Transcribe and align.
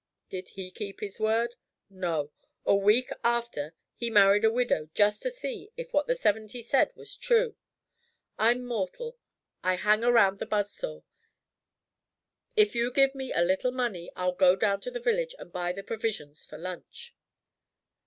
Did 0.29 0.49
he 0.57 0.71
keep 0.71 0.99
his 0.99 1.19
word? 1.19 1.53
No. 1.87 2.31
A 2.65 2.73
week 2.75 3.11
after 3.23 3.75
he 3.93 4.09
married 4.09 4.43
a 4.43 4.49
widow 4.49 4.89
just 4.95 5.21
to 5.21 5.29
see 5.29 5.69
if 5.77 5.93
what 5.93 6.07
the 6.07 6.15
seventy 6.15 6.63
said 6.63 6.91
was 6.95 7.15
true. 7.15 7.55
I'm 8.35 8.65
mortal. 8.65 9.19
I 9.63 9.75
hang 9.75 10.03
around 10.03 10.39
the 10.39 10.47
buzz 10.47 10.73
saw. 10.73 11.03
If 12.55 12.73
you 12.73 12.91
give 12.91 13.13
me 13.13 13.31
a 13.31 13.43
little 13.43 13.71
money, 13.73 14.11
I'll 14.15 14.33
go 14.33 14.55
down 14.55 14.81
to 14.81 14.89
the 14.89 14.99
village 14.99 15.35
and 15.37 15.51
buy 15.53 15.71
the 15.71 15.83
provisions 15.83 16.45
for 16.47 16.57
lunch." 16.57 17.13